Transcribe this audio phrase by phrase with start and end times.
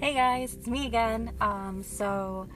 [0.00, 1.34] Hey guys, it's me again.
[1.42, 2.48] Um, so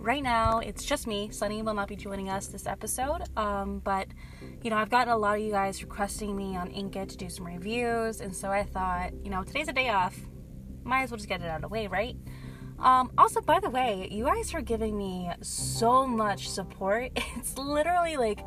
[0.00, 1.28] right now it's just me.
[1.30, 3.22] Sunny will not be joining us this episode.
[3.36, 4.08] Um, but
[4.60, 7.28] you know, I've gotten a lot of you guys requesting me on Inkitt to do
[7.28, 10.18] some reviews, and so I thought, you know, today's a day off.
[10.82, 12.16] Might as well just get it out of the way, right?
[12.80, 17.12] Um, also, by the way, you guys are giving me so much support.
[17.36, 18.40] It's literally like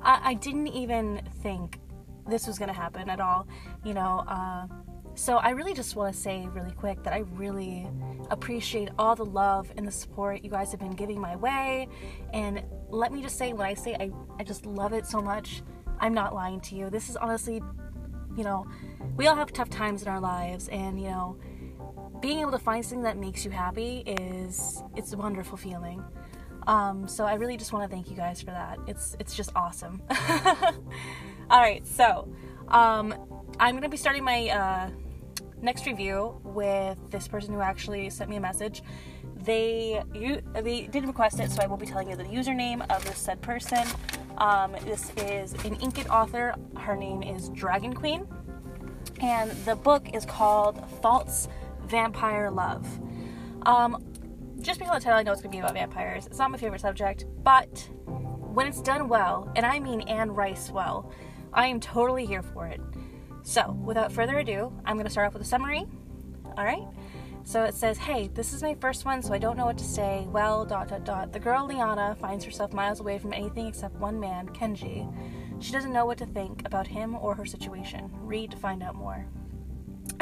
[0.00, 1.80] I, I didn't even think
[2.26, 3.46] this was gonna happen at all.
[3.84, 4.68] You know, uh,
[5.14, 7.86] so I really just want to say really quick that I really
[8.30, 11.88] appreciate all the love and the support you guys have been giving my way.
[12.32, 15.62] And let me just say, when I say I, I just love it so much,
[16.00, 16.90] I'm not lying to you.
[16.90, 17.62] This is honestly,
[18.36, 18.66] you know,
[19.16, 21.38] we all have tough times in our lives, and you know,
[22.20, 26.02] being able to find something that makes you happy is it's a wonderful feeling.
[26.66, 28.78] Um, so I really just want to thank you guys for that.
[28.86, 30.02] It's it's just awesome.
[30.10, 32.28] all right, so
[32.68, 33.14] um,
[33.60, 34.90] I'm gonna be starting my uh,
[35.64, 38.82] next review with this person who actually sent me a message.
[39.36, 43.04] They you they did request it, so I will be telling you the username of
[43.04, 43.86] this said person.
[44.38, 46.54] Um, this is an Inkitt author.
[46.76, 48.26] Her name is Dragon Queen,
[49.20, 51.48] and the book is called False
[51.86, 52.86] Vampire Love.
[53.66, 54.04] Um,
[54.60, 56.26] just because the title, I know it's gonna be about vampires.
[56.26, 60.70] It's not my favorite subject, but when it's done well, and I mean Anne Rice
[60.70, 61.10] well,
[61.52, 62.80] I am totally here for it.
[63.46, 65.84] So, without further ado, I'm going to start off with a summary.
[66.56, 66.86] All right.
[67.44, 69.84] So it says, Hey, this is my first one, so I don't know what to
[69.84, 70.26] say.
[70.30, 71.30] Well, dot, dot, dot.
[71.30, 75.06] The girl, Liana, finds herself miles away from anything except one man, Kenji.
[75.62, 78.10] She doesn't know what to think about him or her situation.
[78.22, 79.26] Read to find out more.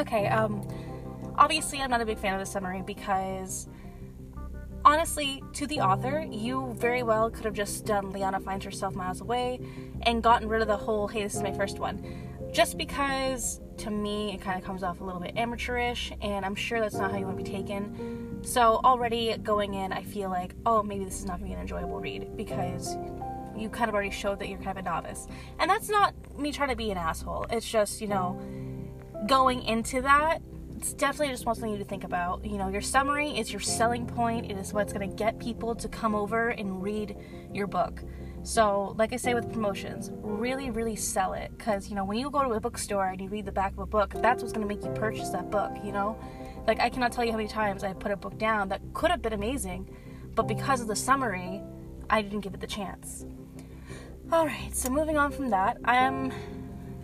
[0.01, 0.67] Okay, um,
[1.37, 3.69] obviously, I'm not a big fan of the summary because
[4.85, 9.21] honestly, to the author, you very well could have just done Liana finds herself miles
[9.21, 9.61] away
[10.03, 12.05] and gotten rid of the whole, hey, this is my first one
[12.53, 16.55] just because to me it kind of comes off a little bit amateurish and i'm
[16.55, 18.41] sure that's not how you want to be taken.
[18.45, 21.55] So already going in i feel like oh maybe this is not going to be
[21.55, 22.97] an enjoyable read because
[23.57, 25.27] you kind of already showed that you're kind of a novice.
[25.59, 27.47] And that's not me trying to be an asshole.
[27.51, 28.41] It's just you know
[29.27, 30.43] going into that
[30.77, 32.45] it's definitely just something you to think about.
[32.45, 34.51] You know your summary is your selling point.
[34.51, 37.17] It is what's going to get people to come over and read
[37.53, 38.03] your book
[38.43, 41.53] so, like I say with promotions, really, really sell it.
[41.57, 43.79] Because, you know, when you go to a bookstore and you read the back of
[43.79, 46.19] a book, that's what's going to make you purchase that book, you know?
[46.67, 49.11] Like, I cannot tell you how many times I put a book down that could
[49.11, 49.89] have been amazing,
[50.35, 51.63] but because of the summary,
[52.11, 53.25] I didn't give it the chance.
[54.33, 56.33] Alright, so moving on from that, I'm.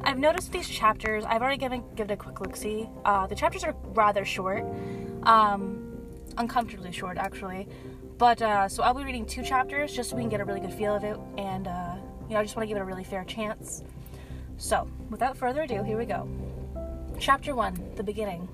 [0.01, 2.89] I've noticed these chapters, I've already given give it a quick look see.
[3.05, 4.65] Uh, the chapters are rather short,
[5.25, 5.99] um,
[6.37, 7.69] uncomfortably short actually.
[8.19, 10.61] But uh, so I'll be reading two chapters just so we can get a really
[10.61, 11.95] good feel of it, and uh,
[12.29, 13.85] you know I just want to give it a really fair chance.
[14.57, 16.29] So without further ado, here we go.
[17.21, 18.49] Chapter one: The beginning.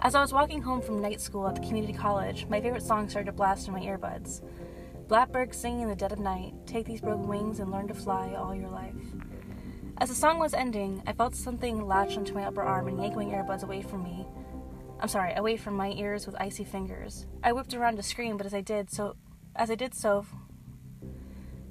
[0.00, 3.08] As I was walking home from night school at the community college, my favorite song
[3.08, 4.42] started to blast in my earbuds.
[5.08, 8.34] Blackbirds singing in the dead of night, take these broken wings and learn to fly
[8.34, 8.94] all your life.
[9.98, 13.16] As the song was ending, I felt something latch onto my upper arm and yank
[13.16, 14.26] my earbuds away from me.
[14.98, 17.26] I'm sorry, away from my ears with icy fingers.
[17.42, 19.16] I whipped around to scream, but as I did so,
[19.54, 20.24] as I did so,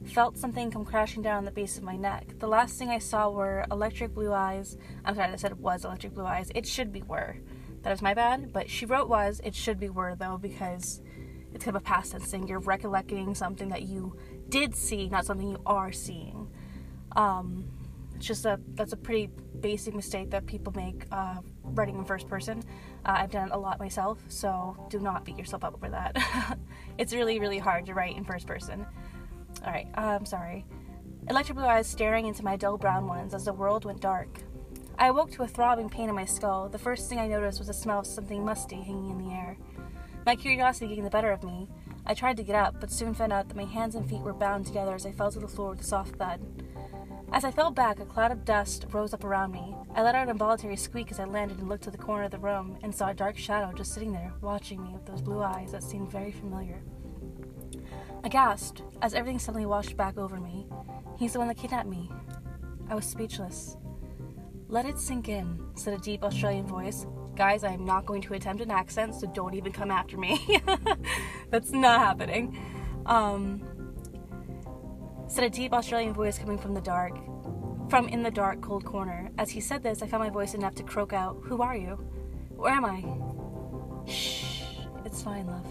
[0.05, 2.37] felt something come crashing down the base of my neck.
[2.39, 4.77] The last thing I saw were electric blue eyes.
[5.03, 6.51] I'm sorry, I said it was electric blue eyes.
[6.53, 7.37] It should be were.
[7.81, 9.41] That is my bad, but she wrote was.
[9.43, 11.01] It should be were though because
[11.53, 12.47] it's kind of a past tense thing.
[12.47, 14.15] You're recollecting something that you
[14.49, 16.49] did see, not something you are seeing.
[17.15, 17.71] Um,
[18.15, 22.27] it's just a that's a pretty basic mistake that people make uh, writing in first
[22.27, 22.63] person.
[23.05, 26.57] Uh, I've done a lot myself, so do not beat yourself up over that.
[26.97, 28.85] it's really really hard to write in first person.
[29.63, 30.65] All right, uh, I'm sorry.
[31.29, 34.41] Electric blue eyes staring into my dull brown ones as the world went dark.
[34.97, 36.69] I awoke to a throbbing pain in my skull.
[36.69, 39.57] The first thing I noticed was the smell of something musty hanging in the air.
[40.25, 41.67] My curiosity getting the better of me,
[42.05, 44.33] I tried to get up, but soon found out that my hands and feet were
[44.33, 46.39] bound together as I fell to the floor with a soft thud.
[47.31, 49.75] As I fell back, a cloud of dust rose up around me.
[49.93, 52.31] I let out an involuntary squeak as I landed and looked to the corner of
[52.31, 55.41] the room and saw a dark shadow just sitting there, watching me with those blue
[55.41, 56.81] eyes that seemed very familiar.
[58.29, 60.67] Gasped as everything suddenly washed back over me.
[61.17, 62.09] He's the one that kidnapped me.
[62.89, 63.77] I was speechless.
[64.67, 67.05] Let it sink in, said a deep Australian voice.
[67.35, 70.59] Guys, I am not going to attempt an accent, so don't even come after me.
[71.51, 72.57] That's not happening.
[73.05, 73.61] Um,
[75.27, 77.13] said a deep Australian voice coming from the dark,
[77.89, 79.29] from in the dark, cold corner.
[79.37, 81.95] As he said this, I found my voice enough to croak out, Who are you?
[82.55, 84.09] Where am I?
[84.09, 84.63] Shh,
[85.05, 85.65] it's fine, love.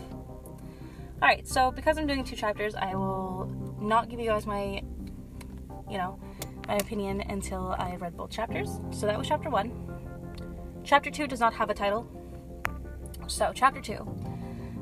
[1.23, 3.47] Alright, so because I'm doing two chapters, I will
[3.81, 4.83] not give you guys my,
[5.91, 6.19] you know,
[6.69, 8.81] my opinion until I have read both chapters.
[8.91, 9.73] So that was chapter one.
[10.85, 12.06] Chapter two does not have a title.
[13.27, 14.24] So, chapter 2.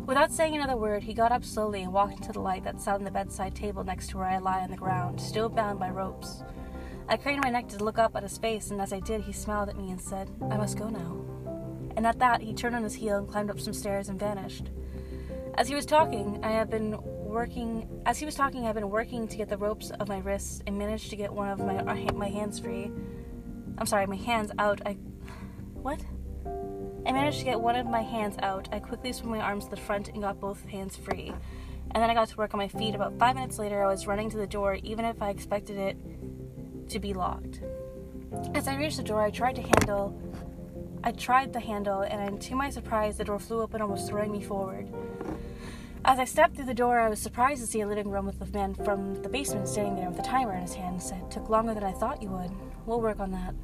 [0.07, 2.97] Without saying another word, he got up slowly and walked into the light that sat
[2.97, 5.91] on the bedside table next to where I lie on the ground, still bound by
[5.91, 6.43] ropes.
[7.09, 9.33] I craned my neck to look up at his face, and as I did, he
[9.33, 11.25] smiled at me and said, I must go now.
[11.97, 14.71] And at that, he turned on his heel and climbed up some stairs and vanished.
[15.55, 17.89] As he was talking, I have been working.
[18.07, 20.79] As he was talking, I've been working to get the ropes of my wrists and
[20.79, 21.83] managed to get one of my
[22.13, 22.91] my hands free.
[23.79, 24.81] I'm sorry, my hands out.
[24.87, 24.95] I
[25.75, 26.01] what?
[27.05, 28.69] I managed to get one of my hands out.
[28.73, 31.33] I quickly swung my arms to the front and got both hands free.
[31.91, 32.95] And then I got to work on my feet.
[32.95, 35.97] About five minutes later, I was running to the door, even if I expected it
[36.91, 37.61] to be locked.
[38.55, 40.19] As I reached the door, I tried to handle.
[41.05, 44.41] I tried the handle, and to my surprise, the door flew open, almost throwing me
[44.41, 44.89] forward.
[46.05, 48.39] As I stepped through the door, I was surprised to see a living room with
[48.39, 51.03] the man from the basement standing there with a timer in his hand.
[51.03, 52.51] Said, "Took longer than I thought you would.
[52.87, 53.55] We'll work on that."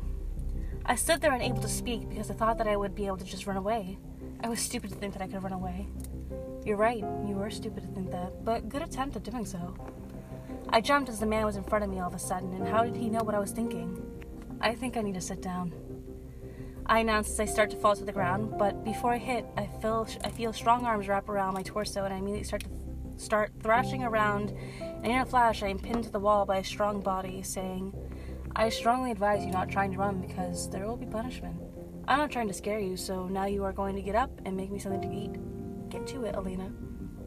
[0.90, 3.25] I stood there unable to speak because I thought that I would be able to
[3.25, 3.99] just run away.
[4.40, 5.87] I was stupid to think that I could run away.
[6.64, 9.75] You're right, you were stupid to think that, but good attempt at doing so.
[10.70, 12.67] I jumped as the man was in front of me all of a sudden, and
[12.67, 14.02] how did he know what I was thinking?
[14.62, 15.75] I think I need to sit down.
[16.87, 19.67] I announce as I start to fall to the ground, but before I hit, I
[19.82, 22.70] feel I feel strong arms wrap around my torso, and I immediately start to
[23.23, 24.55] start thrashing around.
[24.81, 27.93] And in a flash, I am pinned to the wall by a strong body, saying,
[28.58, 31.55] I strongly advise you not trying to run because there will be punishment.
[32.08, 34.56] I'm not trying to scare you, so now you are going to get up and
[34.56, 35.90] make me something to eat.
[35.90, 36.72] Get to it, Elena.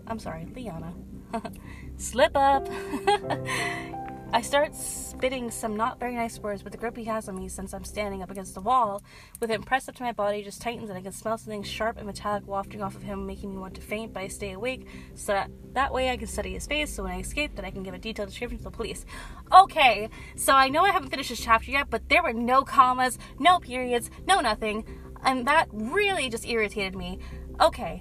[0.08, 0.94] I'm sorry, Liana.
[1.96, 2.68] Slip up!
[4.34, 7.50] I start spitting some not very nice words, but the grip he has on me
[7.50, 9.04] since I'm standing up against the wall,
[9.42, 11.98] with him pressed up to my body, just tightens and I can smell something sharp
[11.98, 14.88] and metallic wafting off of him, making me want to faint, but I stay awake
[15.16, 17.72] so that, that way I can study his face, so when I escape, then I
[17.72, 19.06] can give a detailed description to the police.
[19.52, 23.20] Okay, so I know I haven't finished this chapter yet, but there were no commas,
[23.38, 24.86] no periods, no nothing,
[25.26, 27.20] and that really just irritated me.
[27.60, 28.00] Okay.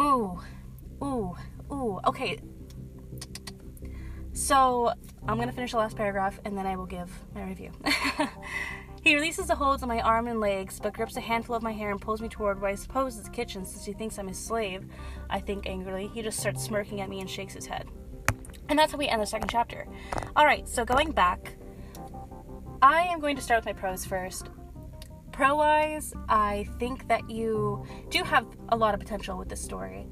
[0.00, 0.40] Ooh.
[1.02, 1.36] Ooh.
[1.72, 2.00] Ooh.
[2.06, 2.38] Okay.
[4.38, 4.92] So
[5.26, 7.72] I'm going to finish the last paragraph and then I will give my review.
[9.02, 11.72] he releases the holds on my arm and legs, but grips a handful of my
[11.72, 14.28] hair and pulls me toward what I suppose is the kitchen since he thinks I'm
[14.28, 14.86] his slave.
[15.28, 16.06] I think angrily.
[16.14, 17.88] He just starts smirking at me and shakes his head.
[18.68, 19.88] And that's how we end the second chapter.
[20.38, 21.56] Alright, so going back,
[22.80, 24.50] I am going to start with my pros first.
[25.32, 30.06] Pro wise, I think that you do have a lot of potential with this story.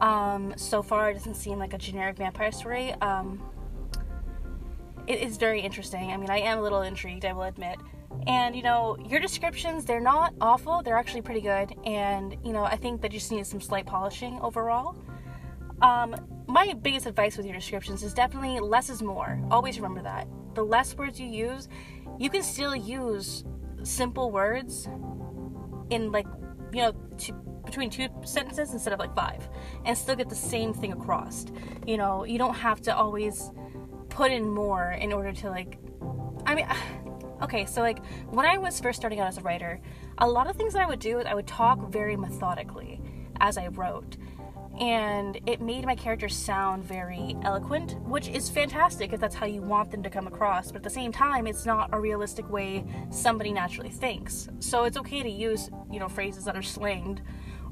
[0.00, 2.92] Um, so far, it doesn't seem like a generic vampire story.
[2.94, 3.40] Um,
[5.08, 6.12] it is very interesting.
[6.12, 7.78] I mean, I am a little intrigued, I will admit.
[8.26, 11.74] And, you know, your descriptions, they're not awful, they're actually pretty good.
[11.86, 14.96] And, you know, I think that you just need some slight polishing overall.
[15.80, 16.14] Um,
[16.46, 19.40] my biggest advice with your descriptions is definitely less is more.
[19.50, 20.28] Always remember that.
[20.54, 21.68] The less words you use,
[22.18, 23.44] you can still use
[23.84, 24.88] simple words
[25.88, 26.26] in, like,
[26.72, 27.32] you know, two,
[27.64, 29.48] between two sentences instead of like five
[29.84, 31.46] and still get the same thing across.
[31.86, 33.50] You know, you don't have to always
[34.18, 35.78] put in more in order to like
[36.44, 36.66] I mean
[37.42, 39.80] okay, so like when I was first starting out as a writer,
[40.18, 43.00] a lot of things that I would do is I would talk very methodically
[43.40, 44.16] as I wrote.
[44.80, 49.62] And it made my characters sound very eloquent, which is fantastic if that's how you
[49.62, 50.68] want them to come across.
[50.72, 54.48] But at the same time, it's not a realistic way somebody naturally thinks.
[54.60, 57.22] So it's okay to use, you know, phrases that are slanged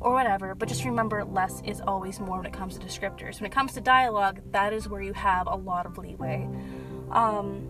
[0.00, 3.40] or whatever, but just remember less is always more when it comes to descriptors.
[3.40, 6.48] When it comes to dialogue, that is where you have a lot of leeway.
[7.10, 7.68] Um,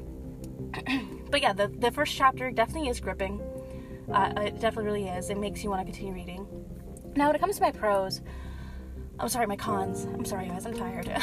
[1.30, 3.40] but yeah, the, the first chapter definitely is gripping.
[4.12, 5.30] Uh, it definitely really is.
[5.30, 6.46] It makes you want to continue reading.
[7.16, 8.20] Now, when it comes to my pros,
[9.18, 10.04] I'm sorry, my cons.
[10.04, 11.10] I'm sorry, guys, I'm tired.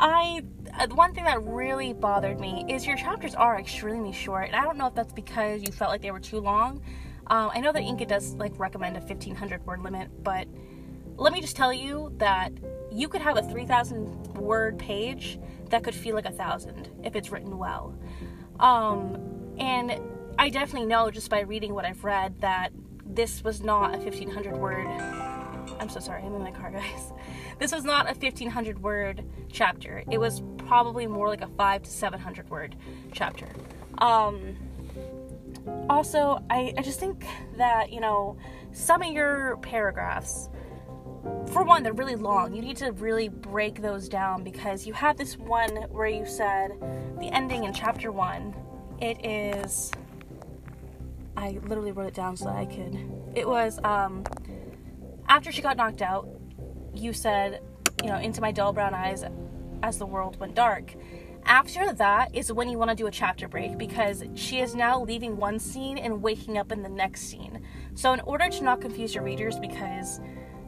[0.00, 0.42] I
[0.78, 4.62] uh, one thing that really bothered me is your chapters are extremely short, and I
[4.62, 6.80] don't know if that's because you felt like they were too long,
[7.30, 10.48] um, I know that Inkitt does like recommend a 1500 word limit, but
[11.16, 12.52] let me just tell you that
[12.90, 15.38] you could have a 3000 word page
[15.70, 17.98] that could feel like a thousand if it's written well.
[18.60, 20.00] Um, and
[20.38, 22.70] I definitely know just by reading what I've read that
[23.04, 24.86] this was not a 1500 word.
[25.80, 27.12] I'm so sorry, I'm in my car, guys.
[27.58, 30.02] This was not a 1500 word chapter.
[30.10, 32.76] It was probably more like a 5 to 700 word
[33.12, 33.48] chapter.
[33.98, 34.56] Um,
[35.88, 37.24] also, I, I just think
[37.56, 38.36] that, you know,
[38.72, 40.48] some of your paragraphs,
[41.52, 42.54] for one, they're really long.
[42.54, 46.72] You need to really break those down because you have this one where you said
[47.18, 48.54] the ending in chapter one.
[49.00, 49.90] It is.
[51.36, 52.98] I literally wrote it down so that I could.
[53.34, 54.24] It was um,
[55.28, 56.28] after she got knocked out.
[56.94, 57.60] You said,
[58.02, 59.24] you know, into my dull brown eyes
[59.82, 60.94] as the world went dark.
[61.48, 65.02] After that is when you want to do a chapter break because she is now
[65.02, 67.64] leaving one scene and waking up in the next scene.
[67.94, 70.20] So, in order to not confuse your readers, because,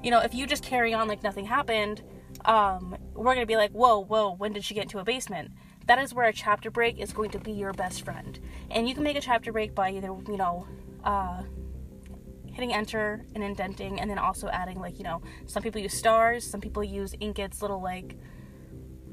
[0.03, 2.03] you know, if you just carry on like nothing happened,
[2.47, 5.51] um, we're to be like, whoa, whoa, when did she get into a basement?
[5.87, 8.41] That is where a chapter break is going to be your best friend.
[8.71, 10.67] And you can make a chapter break by either, you know,
[11.05, 11.43] uh,
[12.47, 16.43] hitting enter and indenting, and then also adding, like, you know, some people use stars,
[16.43, 18.17] some people use Inkitt's little, like,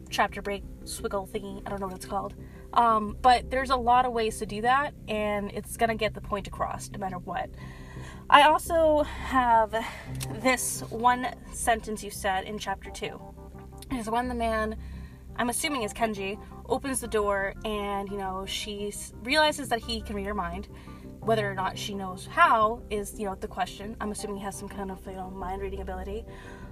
[0.09, 1.61] chapter break swiggle thingy.
[1.65, 2.35] I don't know what it's called.
[2.73, 6.21] Um, but there's a lot of ways to do that, and it's gonna get the
[6.21, 7.49] point across no matter what.
[8.29, 9.73] I also have
[10.41, 13.19] this one sentence you said in chapter two.
[13.93, 14.75] Is when the man,
[15.37, 16.37] I'm assuming is Kenji,
[16.67, 20.67] opens the door and you know she realizes that he can read her mind.
[21.21, 23.95] Whether or not she knows how is you know the question.
[24.01, 26.25] I'm assuming he has some kind of you know mind reading ability.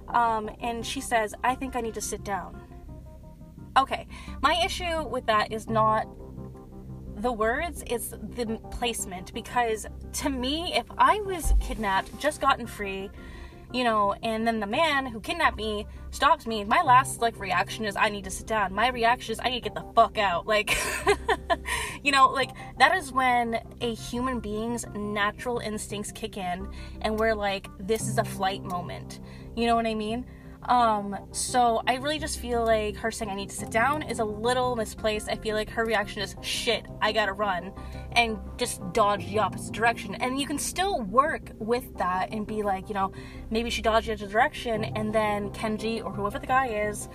[0.08, 2.60] Um, and she says, "I think I need to sit down."
[3.76, 4.06] Okay,
[4.40, 6.06] my issue with that is not
[7.16, 9.32] the words, it's the placement.
[9.34, 13.10] Because to me, if I was kidnapped, just gotten free,
[13.72, 17.84] you know, and then the man who kidnapped me stops me, my last like reaction
[17.84, 18.72] is I need to sit down.
[18.72, 20.46] My reaction is I need to get the fuck out.
[20.46, 20.76] Like,
[22.02, 26.68] you know, like that is when a human being's natural instincts kick in
[27.02, 29.20] and we're like, this is a flight moment.
[29.56, 30.26] You know what I mean?
[30.62, 34.18] Um, so I really just feel like her saying I need to sit down is
[34.18, 35.28] a little misplaced.
[35.28, 37.72] I feel like her reaction is shit, I gotta run,
[38.12, 40.16] and just dodge the opposite direction.
[40.16, 43.12] And you can still work with that and be like, you know,
[43.50, 47.08] maybe she dodged the other direction, and then Kenji or whoever the guy is,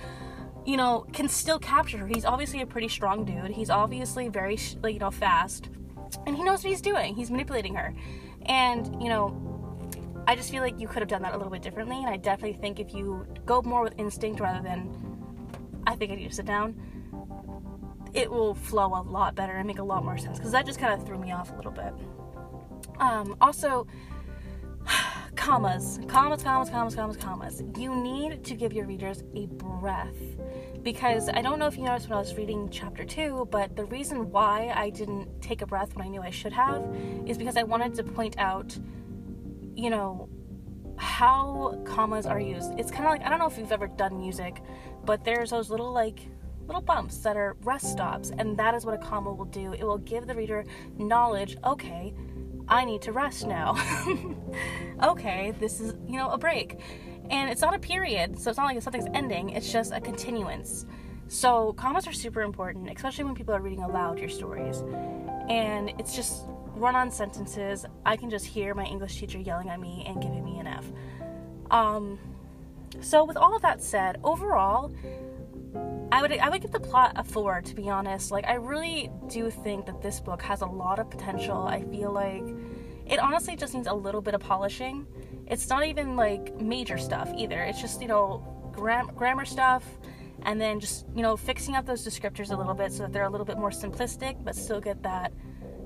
[0.65, 2.07] you know, can still capture her.
[2.07, 3.51] He's obviously a pretty strong dude.
[3.51, 5.69] He's obviously very, like, you know, fast,
[6.25, 7.15] and he knows what he's doing.
[7.15, 7.93] He's manipulating her,
[8.45, 9.50] and you know
[10.27, 12.17] I just feel like you could have done that a little bit differently, and I
[12.17, 14.89] definitely think if you go more with instinct rather than
[15.87, 16.75] I think I need to sit down,
[18.13, 20.79] it will flow a lot better and make a lot more sense because that just
[20.79, 21.93] kind of threw me off a little bit.
[22.99, 23.87] Um, also,
[25.35, 27.63] commas, commas, commas, commas, commas, commas.
[27.77, 30.15] You need to give your readers a breath
[30.83, 33.85] because I don't know if you noticed when I was reading chapter two, but the
[33.85, 36.83] reason why I didn't take a breath when I knew I should have
[37.25, 38.77] is because I wanted to point out
[39.75, 40.29] you know,
[40.97, 42.73] how commas are used.
[42.77, 44.61] It's kind of like I don't know if you've ever done music,
[45.03, 46.19] but there's those little like
[46.67, 49.73] little bumps that are rest stops, and that is what a comma will do.
[49.73, 50.63] It will give the reader
[50.97, 51.57] knowledge.
[51.63, 52.13] Okay,
[52.67, 53.75] I need to rest now.
[55.03, 56.79] okay, this is you know a break,
[57.29, 59.49] and it's not a period, so it's not like something's ending.
[59.49, 60.85] It's just a continuance.
[61.27, 64.83] So commas are super important, especially when people are reading aloud your stories,
[65.49, 66.45] and it's just
[66.81, 70.43] run on sentences, I can just hear my English teacher yelling at me and giving
[70.43, 70.85] me an F.
[71.69, 72.19] Um,
[73.00, 74.91] so with all that said, overall,
[76.11, 78.31] I would I would give the plot a four to be honest.
[78.31, 81.65] Like I really do think that this book has a lot of potential.
[81.67, 82.43] I feel like
[83.05, 85.07] it honestly just needs a little bit of polishing.
[85.47, 87.61] It's not even like major stuff either.
[87.63, 89.85] It's just you know gram- grammar stuff,
[90.41, 93.23] and then just you know fixing up those descriptors a little bit so that they're
[93.23, 95.31] a little bit more simplistic, but still get that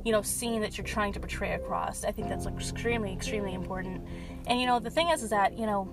[0.06, 2.06] you know scene that you're trying to portray across.
[2.06, 4.08] I think that's extremely extremely important.
[4.48, 5.92] And you know the thing is is that you know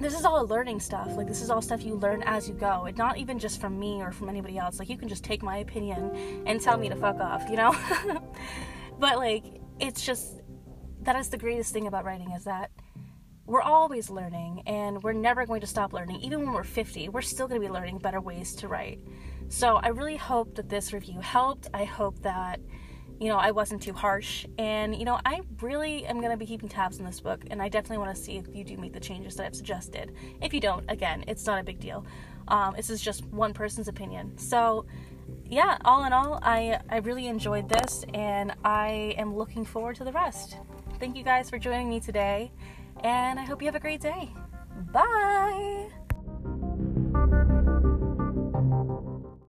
[0.00, 1.08] this is all learning stuff.
[1.16, 2.84] Like this is all stuff you learn as you go.
[2.84, 4.78] And not even just from me or from anybody else.
[4.78, 7.74] Like you can just take my opinion and tell me to fuck off you know?
[8.98, 9.44] But like
[9.80, 10.40] it's just
[11.02, 12.70] that is the greatest thing about writing is that
[13.46, 16.20] we're always learning and we're never going to stop learning.
[16.20, 19.00] Even when we're 50 we're still going to be learning better ways to write.
[19.48, 21.66] So i really hope that this review helped.
[21.74, 22.60] I hope that
[23.24, 24.44] you know, I wasn't too harsh.
[24.58, 27.62] And, you know, I really am going to be keeping tabs on this book, and
[27.62, 30.14] I definitely want to see if you do make the changes that I've suggested.
[30.42, 32.04] If you don't, again, it's not a big deal.
[32.48, 34.36] Um, this is just one person's opinion.
[34.36, 34.84] So,
[35.46, 40.04] yeah, all in all, I, I really enjoyed this, and I am looking forward to
[40.04, 40.58] the rest.
[41.00, 42.52] Thank you guys for joining me today,
[43.02, 44.28] and I hope you have a great day.
[44.92, 46.03] Bye!